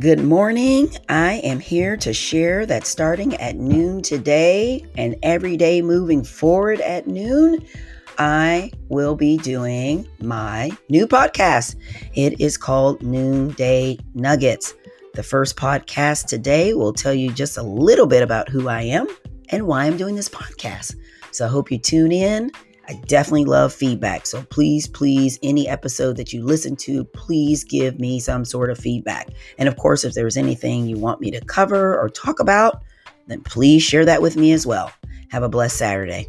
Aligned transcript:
Good 0.00 0.24
morning. 0.24 0.90
I 1.08 1.34
am 1.44 1.60
here 1.60 1.96
to 1.98 2.12
share 2.12 2.66
that 2.66 2.84
starting 2.84 3.36
at 3.36 3.54
noon 3.54 4.02
today 4.02 4.84
and 4.96 5.14
every 5.22 5.56
day 5.56 5.82
moving 5.82 6.24
forward 6.24 6.80
at 6.80 7.06
noon, 7.06 7.64
I 8.18 8.72
will 8.88 9.14
be 9.14 9.38
doing 9.38 10.08
my 10.18 10.72
new 10.88 11.06
podcast. 11.06 11.76
It 12.14 12.40
is 12.40 12.56
called 12.56 13.04
Noonday 13.04 14.00
Nuggets. 14.14 14.74
The 15.14 15.22
first 15.22 15.56
podcast 15.56 16.26
today 16.26 16.74
will 16.74 16.92
tell 16.92 17.14
you 17.14 17.32
just 17.32 17.56
a 17.56 17.62
little 17.62 18.08
bit 18.08 18.24
about 18.24 18.48
who 18.48 18.66
I 18.66 18.82
am 18.82 19.06
and 19.50 19.68
why 19.68 19.84
I'm 19.84 19.96
doing 19.96 20.16
this 20.16 20.28
podcast. 20.28 20.96
So 21.30 21.44
I 21.44 21.48
hope 21.48 21.70
you 21.70 21.78
tune 21.78 22.10
in 22.10 22.50
I 22.88 22.94
definitely 23.06 23.46
love 23.46 23.72
feedback. 23.72 24.26
So 24.26 24.42
please, 24.42 24.86
please, 24.86 25.38
any 25.42 25.68
episode 25.68 26.16
that 26.16 26.32
you 26.32 26.44
listen 26.44 26.76
to, 26.76 27.04
please 27.04 27.64
give 27.64 27.98
me 27.98 28.20
some 28.20 28.44
sort 28.44 28.70
of 28.70 28.78
feedback. 28.78 29.28
And 29.58 29.68
of 29.68 29.76
course, 29.76 30.04
if 30.04 30.14
there's 30.14 30.36
anything 30.36 30.86
you 30.86 30.98
want 30.98 31.20
me 31.20 31.30
to 31.30 31.40
cover 31.40 31.98
or 31.98 32.08
talk 32.08 32.40
about, 32.40 32.82
then 33.26 33.40
please 33.42 33.82
share 33.82 34.04
that 34.04 34.20
with 34.20 34.36
me 34.36 34.52
as 34.52 34.66
well. 34.66 34.92
Have 35.30 35.42
a 35.42 35.48
blessed 35.48 35.76
Saturday. 35.76 36.28